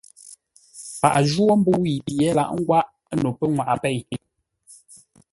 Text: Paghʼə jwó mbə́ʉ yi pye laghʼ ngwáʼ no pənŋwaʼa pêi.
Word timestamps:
Paghʼə 0.99 1.21
jwó 1.31 1.45
mbə́ʉ 1.59 1.83
yi 1.91 1.97
pye 2.05 2.27
laghʼ 2.37 2.53
ngwáʼ 2.57 2.85
no 3.21 3.29
pənŋwaʼa 3.37 3.75
pêi. 3.83 3.99